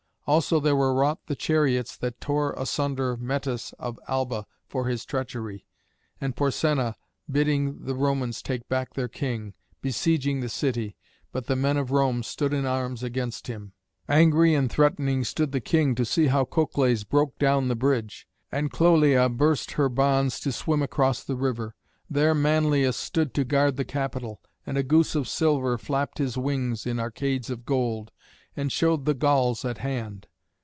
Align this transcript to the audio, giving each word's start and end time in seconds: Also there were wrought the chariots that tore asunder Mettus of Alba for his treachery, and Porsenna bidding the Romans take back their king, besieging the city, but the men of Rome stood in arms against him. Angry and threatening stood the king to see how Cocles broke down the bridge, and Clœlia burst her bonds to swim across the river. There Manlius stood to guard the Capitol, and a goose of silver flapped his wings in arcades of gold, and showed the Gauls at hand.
Also 0.27 0.61
there 0.61 0.77
were 0.77 0.93
wrought 0.93 1.19
the 1.25 1.35
chariots 1.35 1.97
that 1.97 2.21
tore 2.21 2.53
asunder 2.53 3.17
Mettus 3.17 3.73
of 3.77 3.99
Alba 4.07 4.45
for 4.69 4.85
his 4.87 5.03
treachery, 5.03 5.65
and 6.21 6.37
Porsenna 6.37 6.95
bidding 7.29 7.83
the 7.83 7.95
Romans 7.95 8.41
take 8.41 8.69
back 8.69 8.93
their 8.93 9.09
king, 9.09 9.53
besieging 9.81 10.39
the 10.39 10.47
city, 10.47 10.95
but 11.33 11.47
the 11.47 11.55
men 11.57 11.75
of 11.75 11.91
Rome 11.91 12.23
stood 12.23 12.53
in 12.53 12.65
arms 12.65 13.03
against 13.03 13.47
him. 13.47 13.73
Angry 14.07 14.53
and 14.55 14.71
threatening 14.71 15.25
stood 15.25 15.51
the 15.51 15.59
king 15.59 15.95
to 15.95 16.05
see 16.05 16.27
how 16.27 16.45
Cocles 16.45 17.03
broke 17.03 17.37
down 17.37 17.67
the 17.67 17.75
bridge, 17.75 18.25
and 18.53 18.71
Clœlia 18.71 19.35
burst 19.35 19.71
her 19.71 19.89
bonds 19.89 20.39
to 20.41 20.53
swim 20.53 20.81
across 20.81 21.25
the 21.25 21.35
river. 21.35 21.75
There 22.09 22.33
Manlius 22.35 22.95
stood 22.95 23.33
to 23.33 23.43
guard 23.43 23.75
the 23.75 23.83
Capitol, 23.83 24.39
and 24.65 24.77
a 24.77 24.83
goose 24.83 25.13
of 25.13 25.27
silver 25.27 25.77
flapped 25.77 26.19
his 26.19 26.37
wings 26.37 26.85
in 26.85 27.01
arcades 27.01 27.49
of 27.49 27.65
gold, 27.65 28.11
and 28.53 28.69
showed 28.69 29.05
the 29.05 29.13
Gauls 29.13 29.63
at 29.63 29.77
hand. 29.77 30.27